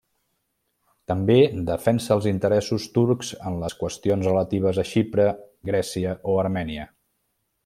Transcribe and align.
També 1.11 1.35
defensa 1.67 2.15
els 2.15 2.29
interessos 2.31 2.89
turcs 2.97 3.31
en 3.51 3.61
les 3.65 3.77
qüestions 3.85 4.31
relatives 4.33 4.83
a 4.85 4.89
Xipre, 4.95 5.31
Grècia 5.73 6.19
o 6.35 6.41
Armènia. 6.47 6.93